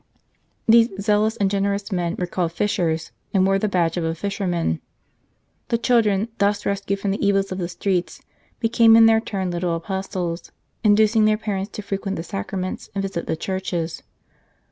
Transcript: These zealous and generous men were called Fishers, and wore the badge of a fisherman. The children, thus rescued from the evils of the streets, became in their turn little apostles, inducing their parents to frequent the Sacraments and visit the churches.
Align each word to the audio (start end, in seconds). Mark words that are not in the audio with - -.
These 0.67 0.89
zealous 0.99 1.37
and 1.37 1.47
generous 1.51 1.91
men 1.91 2.15
were 2.17 2.25
called 2.25 2.53
Fishers, 2.53 3.11
and 3.35 3.45
wore 3.45 3.59
the 3.59 3.67
badge 3.69 3.97
of 3.97 4.03
a 4.03 4.15
fisherman. 4.15 4.81
The 5.67 5.77
children, 5.77 6.29
thus 6.39 6.65
rescued 6.65 6.99
from 6.99 7.11
the 7.11 7.23
evils 7.23 7.51
of 7.51 7.59
the 7.59 7.69
streets, 7.69 8.19
became 8.59 8.95
in 8.95 9.05
their 9.05 9.21
turn 9.21 9.51
little 9.51 9.75
apostles, 9.75 10.51
inducing 10.83 11.25
their 11.25 11.37
parents 11.37 11.69
to 11.73 11.83
frequent 11.83 12.15
the 12.17 12.23
Sacraments 12.23 12.89
and 12.95 13.03
visit 13.03 13.27
the 13.27 13.35
churches. 13.37 14.01